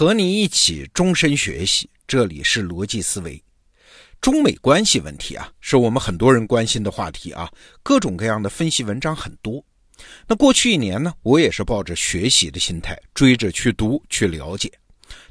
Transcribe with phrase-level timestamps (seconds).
[0.00, 3.38] 和你一起终身学习，这里是逻辑思维。
[4.18, 9.62] 中美关系问题啊，是我们很多人关心的话题啊，各种各样的分析文章很多。
[10.26, 14.72] 那过去一年呢，我也是抱着学习的心态，追着去读去了解。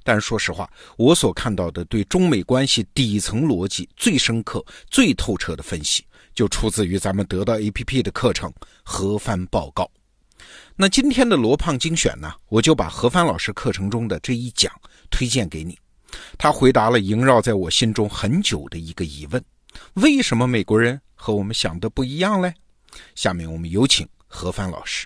[0.04, 6.06] 但说实话，我所看到的对中美关系底层逻辑最深刻、最透彻的分析，
[6.36, 8.48] 就出自于咱们得到 APP 的课程
[8.84, 9.84] 《何帆报告》。
[10.82, 14.72] 那今天的罗胖精选呢，我就把何帆老师课程中的这一讲
[15.12, 15.78] 推荐给你。
[16.38, 19.44] 他回答了萦绕在我心中很久的一个疑问：
[19.96, 22.54] 为什么美国人和我们想的不一样嘞？
[23.14, 25.06] 下面我们有请何帆老师。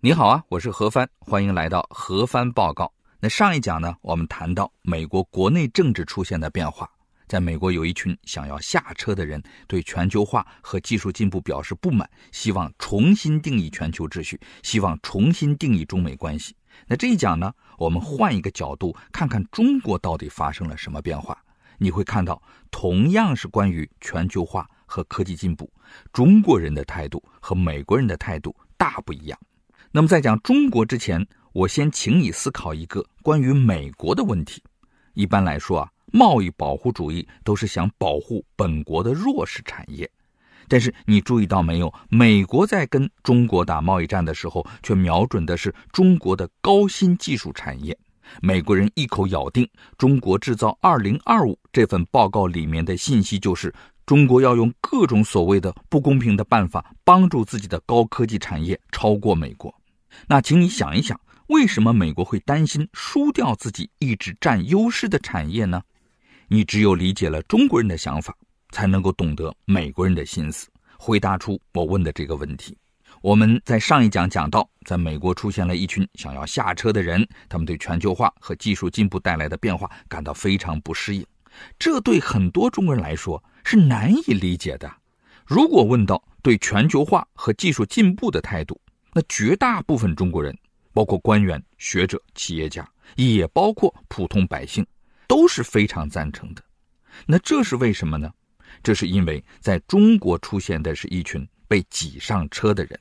[0.00, 2.92] 你好啊，我是何帆，欢迎来到何帆报告。
[3.18, 6.86] 那上一讲呢，我们谈到美国国内政治出现的变化。
[7.26, 16.54] 在美国，有一群想要下车的人，对全球化和技术进步表示不满，希望重新定义全球秩序，希望重新定义中美关系。
[16.86, 21.42] 那这一讲呢，我们换一个角度看看中国到底发生了什么变化。
[21.78, 22.40] 你会看到，
[22.70, 25.72] 同样是关于全球化和科技进步，
[26.12, 29.38] 中国人的态度和美国人的态度大不一样。
[29.90, 34.62] 那么在讲中国之前，我先请你思考一个关于美国的问题。
[35.14, 35.93] 一般来说啊。
[36.14, 40.08] 贸易保护主义都是想保护本国的弱势产业，
[40.68, 41.92] 但是你注意到没有？
[42.08, 47.98] 美国在跟中国打贸易战的时候，却瞄准的是中国的高新技术产业。
[48.40, 53.74] 美国人一口咬定“中国制造二零二五”这份报告里面的信息，就是
[54.06, 59.74] 中国要用各种所谓的不公平的办法，帮助自己的高科技产业超过美国。
[60.28, 65.82] 那请你想一想，为什么美国会担心输掉自己一直占优势的产业呢？
[66.48, 68.36] 你只有理解了中国人的想法，
[68.70, 72.76] 才能够懂得美国人的心思，回答出我问的这个问题。
[73.22, 81.24] 我们在上一讲讲到，在美国出现了一群想要下车的人，他们对全球化和技术进步带来的变化感到非常不适应。
[81.78, 84.92] 这对很多中国人来说是难以理解的。
[85.46, 88.78] 如果问到对全球化和技术进步的态度，
[89.14, 90.54] 那绝大部分中国人，
[90.92, 94.84] 包括官员、学者、企业家，也包括普通百姓。
[95.26, 96.62] 都是非常赞成的，
[97.26, 98.32] 那这是为什么呢？
[98.82, 102.98] 这是因为在中国出现的是一群被挤上车的人。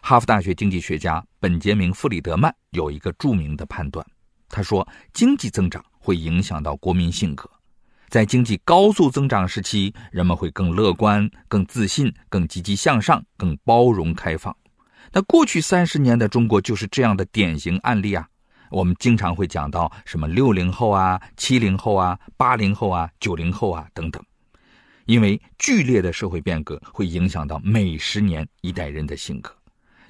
[0.00, 4.04] 哈佛大学经济学家本杰明·弗里德曼有一个著名的判断，
[4.48, 7.48] 他说：经济增长会影响到国民性格，
[8.08, 14.54] 在经济高速增长时期，人们会更乐观、更自信、更积极向上、更包容开放。
[15.12, 18.28] 那过去三十年的中国就是这样的典型案例啊。
[18.74, 24.20] 我们经常会讲到什么六零后啊、七零后啊、八零后啊、九零后啊等等，
[25.06, 29.54] 因为剧烈的社会变革会影响到每十年一代人的性格。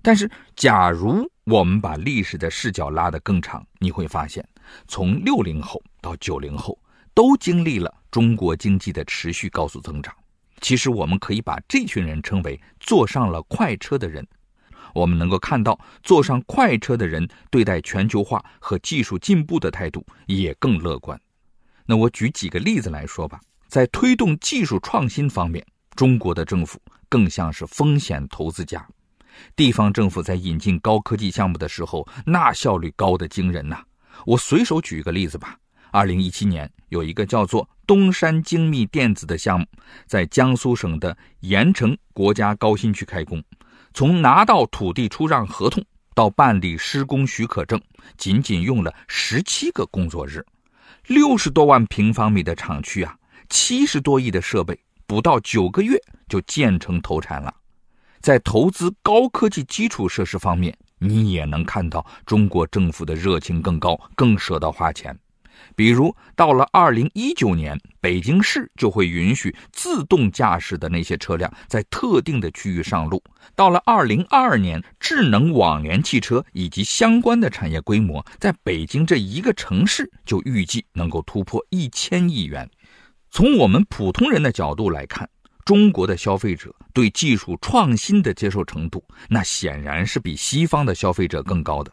[0.01, 4.43] 但是，假如我们把历史的视角拉得更长，你会发现，
[4.89, 6.79] 从六零后到九零后
[7.13, 10.15] 都经历了中国经济的持续高速增长。
[10.63, 14.27] 其实，我们可以把这群人称为坐上了快车的人。
[14.95, 21.21] 我们能够看到，坐上快车的人对待全球化和技术进步的态度也更乐观。
[21.85, 23.39] 那我举几个例子来说吧。
[23.67, 25.67] 在推动技术创新方面，
[25.97, 28.87] 中国的政府更像是风险投资家。
[29.57, 33.83] 地方政府在引进高科技项目的时候，那效率高的惊人呐！
[34.27, 35.59] 我随手举一个例子吧。
[35.91, 39.67] 二零一七年，有一个叫做东山精密电子的项目，
[40.07, 43.43] 在江苏省的盐城国家高新区开工。
[43.95, 45.83] 从拿到土地出让合同
[46.17, 47.81] 到办理施工许可证，
[48.19, 50.45] 仅仅用了十七个工作日，
[51.07, 53.17] 六十多万平方米的厂区啊，
[53.49, 55.97] 七十多亿的设备，不到九个月
[56.29, 57.55] 就建成投产了。
[58.21, 65.17] 在投资高科技基础设施方面，你也能看到中国政府的热情更高，更舍得花钱。
[65.77, 73.23] 比如，到了二零一九年，北京市就会允许自动驾驶的那些车辆在特定的区域上路。
[73.57, 82.69] 到了二零二二年，智能网联汽车以及相关的产业规模，在北京这一个城市就预计能够突破一千亿元。
[83.31, 85.29] 从我们普通人的角度来看，
[85.65, 91.93] 中国的消费者对技术创新的接受程度，那显然是比西方的消费者更高的。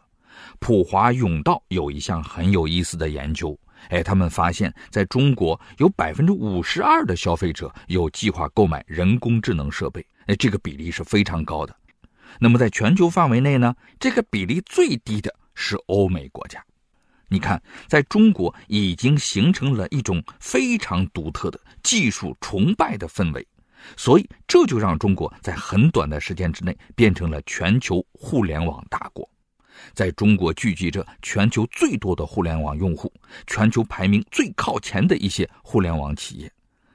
[0.58, 3.58] 普华永道有一项很有意思的研究，
[3.88, 11.76] 哎，他们发现，在中国有百分之五十二的消费者有计划购买人工智能设备，哎，这个比例是非常高的。
[12.38, 16.64] 那么在全球范围内呢，这个比例最低的是欧美国家。
[17.28, 23.46] 你看，在中国已经形成了一种非常独特的技术崇拜的氛围，
[23.96, 29.28] 所以这就让中国在很短的时间之内变成了全球互联网大国。
[29.92, 33.12] 在中国聚集着全球最多的互联网用户，
[33.46, 36.52] 全球排名最靠前的一些互联网企业。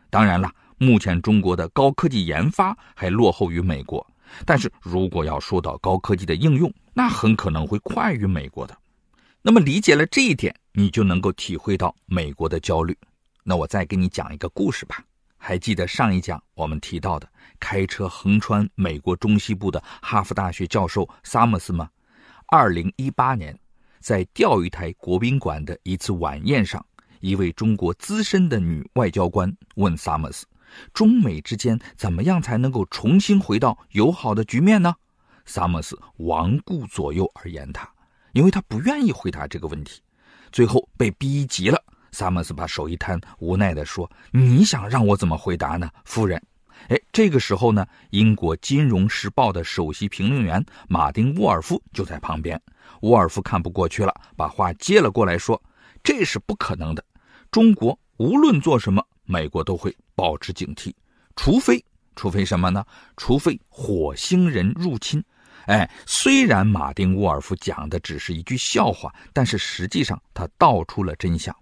[0.09, 4.05] 当然了，目前中国的高科技研发还落后于美国，
[4.45, 8.77] 但是如果要说到高科技的应用，那很可能会快于美国的。
[9.41, 12.97] 那么理解了这一点，你就能够体会到美国的焦虑。
[13.43, 15.03] 那我再给你讲一个故事吧。
[15.39, 17.29] 还记得上一讲我们提到的
[17.59, 21.87] 开车横穿美国中西部的哈佛大学教授萨默斯吗？
[22.49, 23.59] 二零一八年，
[23.99, 26.83] 在钓鱼台国宾馆的一次晚宴上，
[27.19, 30.45] 一位中国资深的女外交官问萨默斯
[30.93, 34.95] ：“中美之间怎么样才能够重新回到友好的局面呢？”
[35.43, 37.91] 萨默斯罔顾左右而言他，
[38.31, 40.01] 因为他不愿意回答这个问题，
[40.49, 41.83] 最后被逼急了。
[42.13, 46.41] 萨默斯把手一摊，无奈地说：“你想让我怎么回答呢，夫人？”
[46.89, 52.61] 哎，这个时候呢，英国《金融时报》的首席评论员马丁·沃尔夫就在旁边。
[53.01, 55.61] 沃尔夫看不过去了，把话接了过来，说
[56.03, 57.03] ：“这是不可能的。
[57.51, 60.93] 中国无论做什么，美国都会保持警惕，
[61.35, 61.83] 除非，
[62.15, 62.85] 除非什么呢？
[63.17, 65.23] 除非火星人入侵。”
[65.67, 71.53] 哎，虽然马丁·沃尔夫讲的只是一句笑话，但是实际上他道出了真相。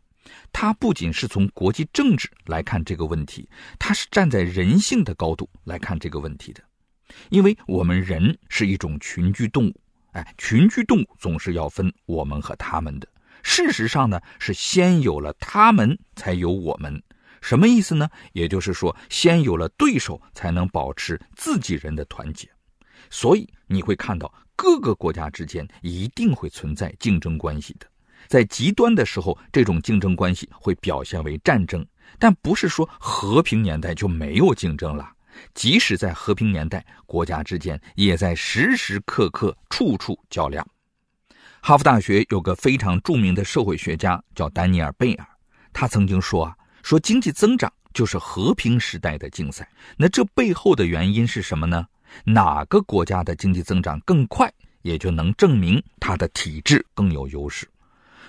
[0.51, 6.63] 他不仅是从国际政治来看这个问题，他是站在人性的高度来看这个问题的，
[7.29, 9.81] 因为我们人是一种群居动物，
[10.11, 13.07] 哎，群居动物总是要分我们和他们的。
[13.43, 17.01] 事实上呢，是先有了他们，才有我们。
[17.41, 18.09] 什么意思呢？
[18.33, 22.49] 也就是说，先有了对手，才能保持自己人的团结。
[23.11, 27.85] 所以你会看到各个国家之间一定会存在竞争关系的。
[28.27, 31.85] 在极端的时候，这种竞争关系会表现为战争，
[32.19, 35.11] 但不是说和平年代就没有竞争了。
[35.53, 40.65] 即使在和平年代，国家之间也在时时刻刻、处处较量。
[41.61, 45.27] 哈佛大学有个非常著名的社会学家叫丹尼尔·贝尔，
[45.73, 49.67] 他曾经说啊，说经济增长就是和平时代的竞赛。
[49.97, 51.85] 那这背后的原因是什么呢？
[52.23, 54.49] 哪个国家的经济增长更快，
[54.83, 57.67] 也就能证明它的体制更有优势。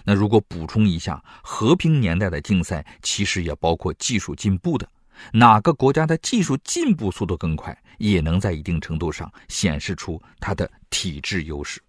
[0.07, 4.89] 那如果补充一下，和平年代的竞赛其实也包括技术进步的，
[5.33, 11.83] 哪个国家的技术进步速度更快，也能在一定程度上显示出它的体制优势。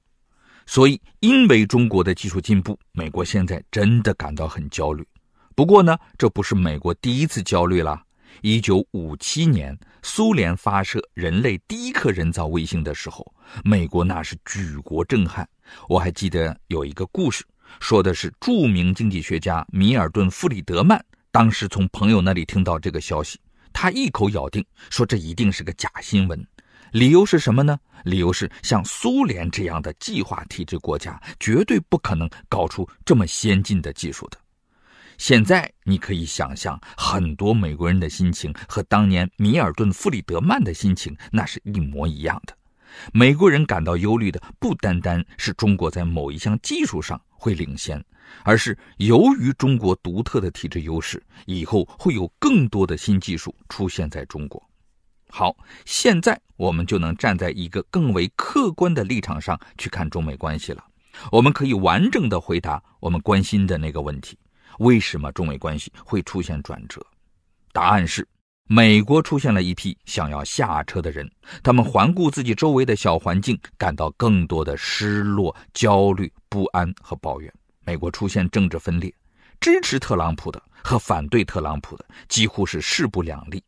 [0.66, 5.08] 所以，因为中国的技术进步，美国现在真的感到很焦虑。
[5.56, 8.02] 不过呢，这不是美国第一次焦虑了。
[8.42, 13.25] 一九五七年，苏联发射人类第一颗人造卫星的时候，
[13.63, 15.48] 美国那是举国震撼。
[15.88, 17.46] 我还记得有一个故事。
[17.80, 23.40] 说的是著名经济学家米尔顿·弗里德曼，当时从朋友那里听到这个消息，
[23.72, 26.46] 他一口咬定说这一定是个假新闻。
[26.92, 27.78] 理由是什么呢？
[28.06, 34.38] 理由是像苏联这样的计划体制国家，绝对不可能搞出这么先进的技术的。
[35.18, 42.56] 现在你可以想象，很多美国人的心情和当年米尔顿·弗里德曼的心情那是一模一样的。
[43.14, 48.04] 美国人感到忧虑的不单单是中国在某一项技术上会领先，
[48.44, 54.62] 而是由于中国独特的体制优势，以后会有更多的新技术出现在中国。
[55.30, 55.56] 好，
[55.86, 60.84] 现在我们就能站在一个更为客观的立场上去看中美关系了。
[61.32, 64.38] 我们可以完整的回答我们关心的那个问题：
[64.80, 67.06] 为什么中美关系会出现转折？
[67.74, 68.27] 答案是。
[68.69, 71.29] 美国出现了一批想要下车的人，
[71.63, 77.51] 他们环顾自己周围的小环境，感到更多的失落、焦虑、不安和抱怨。
[77.86, 79.13] 美国出现政治分裂，
[79.62, 83.63] 支持特朗普的和反对特朗普的几乎是势不两立。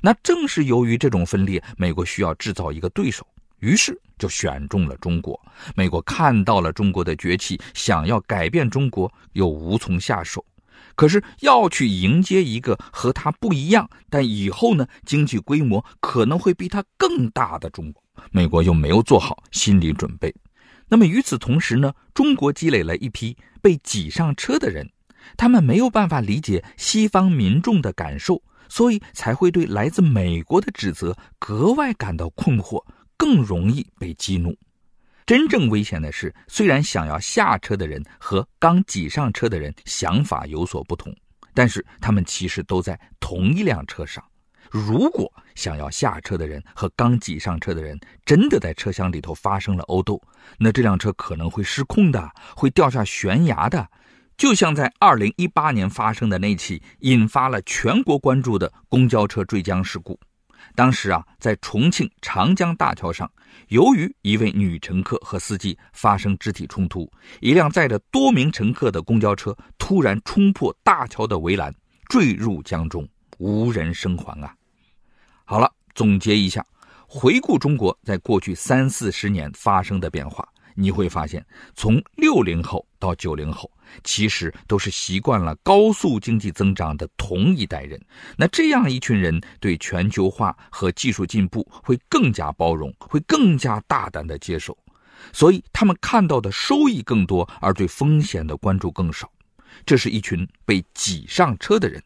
[0.00, 3.26] 那正是由于这种分裂，美国需要制造一个对手，
[3.58, 5.40] 于是就选中了中国。
[5.74, 10.44] 美国看到了中国的崛起，想要改变中国，又无从下手。
[10.96, 20.34] 可是要去迎接一个和他不一样，但以后呢经济规模可能会比他更大的中国，美国又没有做好心理准备。
[20.88, 24.88] 那么与此同时呢，中国积累了一批被挤上车的人，
[25.36, 32.82] 他们没有办法理解西方民众的感受，所以才会对来自美国的指责格外感到困惑，
[33.16, 34.56] 更容易被激怒。
[35.26, 41.12] 真正危险的是，虽然想要下车的人和刚挤上车的人想法有所不同，
[41.52, 44.24] 但是他们其实都在同一辆车上。
[44.70, 50.22] 如果想要下车的人和刚挤上车的人真的在车厢里头发生了殴斗，
[50.58, 53.88] 那这辆车可能会失控的，会掉下悬崖的，
[54.36, 60.20] 就像在2018年发生的那起引发了全国关注的公交车坠江事故。
[60.76, 63.28] 当时啊，在重庆长江大桥上，
[63.68, 71.74] 由于一位女乘客和司机发生肢体冲突，一辆载着多名乘客的公交车突然冲破大桥的围栏，
[72.10, 74.54] 坠入江中，无人生还啊！
[75.46, 76.62] 好了，总结一下，
[77.08, 80.46] 回顾中国在过去三四十年发生的变化。
[80.76, 83.70] 你会发现，从六零后到九零后，
[84.04, 88.00] 其实都是习惯了高速经济增长的同一代人。
[88.36, 94.76] 那这样一群人对全球化和技术进步会更加包容，会更加大胆的接受，
[95.32, 99.30] 所以他们看到的收益更多，而对风险的关注更少。
[99.84, 102.02] 这是一群被挤上车的人。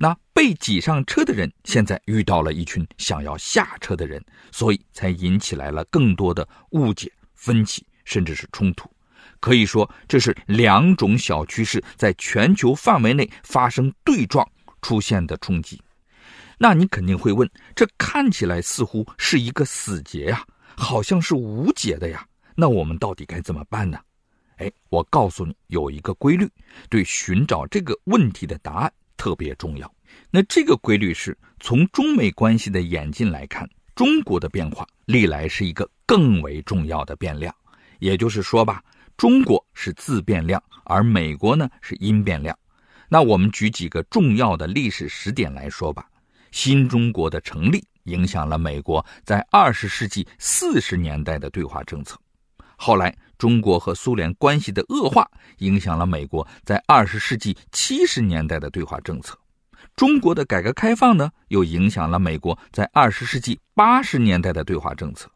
[0.00, 7.84] 那被挤上车的人，现在遇到了一群想要下车的人，所以才引起来了更多的误解、分歧。
[8.08, 8.90] 甚至是冲突，
[9.38, 14.50] 可以说这是两种小趋势在全球范围内发生对撞
[14.80, 15.78] 出现的冲击。
[16.56, 20.42] 那你肯定会问，这看起来似乎是一个死结呀，
[20.74, 22.26] 好像是无解的呀。
[22.54, 24.00] 那我们到底该怎么办呢？
[24.56, 26.48] 哎，我告诉你，有一个规律，
[26.88, 29.94] 对寻找这个问题的答案特别重要。
[30.30, 37.54] 那这个规律是从中美关系的演进来看，中国的变化历来是一个更为重要的变量。
[37.98, 38.82] 也就是说吧，
[39.16, 42.56] 中国是自变量，而美国呢是因变量。
[43.08, 46.06] 那我们举几个重要的历史时点来说吧。
[46.50, 52.18] 新中国的成立影响了美国在二十世纪四十年代的对华政策。
[52.76, 55.28] 后来，中国和苏联关系的恶化
[55.58, 59.36] 影响了美国在二十世纪七十年代的对华政策。
[59.96, 65.30] 中国的改革开放呢，又影响了美国在二十世纪八十年代的对华政策。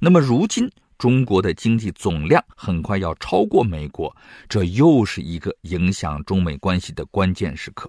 [0.00, 0.70] 那么，如今。
[0.98, 4.14] 中国的经济总量很快要超过美国，
[4.48, 7.88] 这又是一个影响中美关系的关键时刻。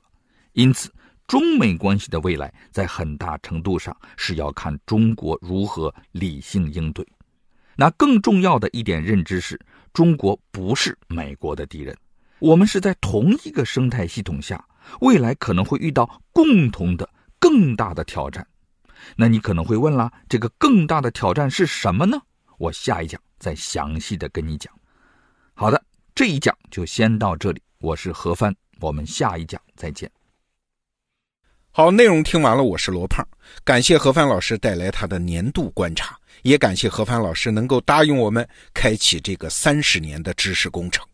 [0.54, 0.94] 因此，
[1.28, 7.06] 中美关系的未来在很大程度上是要看中国如何理性应对。
[7.76, 9.60] 那更重要的一点认知是，
[9.92, 11.98] 中国不是美国的敌人，
[12.38, 14.64] 我们是在同一个生态系统下，
[15.02, 18.46] 未来可能会遇到共同的更大的挑战。
[19.16, 22.22] 那你可能会问了，这个更大的挑战是什么呢？
[22.60, 24.72] 我下一讲再详细的跟你讲。
[25.54, 25.82] 好的，
[26.14, 27.62] 这一讲就先到这里。
[27.80, 30.12] 我是何帆，我们下一讲再见。
[31.72, 33.26] 好，内容听完了，我是罗胖，
[33.64, 41.08] 感谢何帆老师带来他的年度观察，也感谢何帆老师能够答应我们开启这个三十年的知识工程。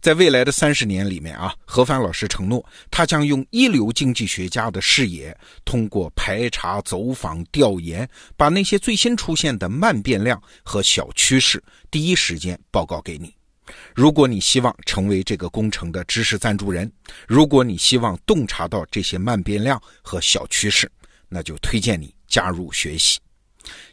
[0.00, 13.34] 在未来的三十年里面啊，何帆老师承诺，他将用一流经济学家的视野，通过排查、走访、调研，把那些最新出现的慢变量和小趋势第一时间报告给你。
[13.94, 16.90] 如果你希望成为这个工程的知识赞助人，
[17.26, 20.90] 如果你希望洞察到这些慢变量和小趋势，
[21.28, 23.18] 那就推荐你加入学习。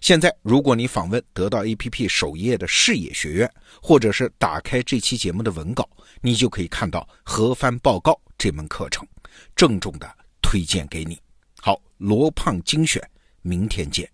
[0.01, 3.51] 现在，如果你访问得到 APP 首页的视野学院，
[3.81, 5.87] 或者是打开这期节目的文稿，
[6.21, 9.07] 你就可以看到核翻报告这门课程，
[9.55, 10.09] 郑重的
[10.41, 11.19] 推荐给你。
[11.61, 13.01] 好，罗胖精选，
[13.41, 14.09] 明天见。